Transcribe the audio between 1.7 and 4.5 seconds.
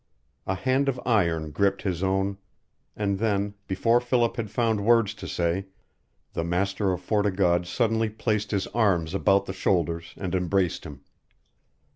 his own. And then, before Philip had